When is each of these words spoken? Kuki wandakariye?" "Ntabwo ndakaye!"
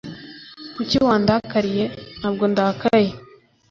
Kuki 0.75 0.97
wandakariye?" 1.05 1.85
"Ntabwo 2.19 2.43
ndakaye!" 2.51 3.11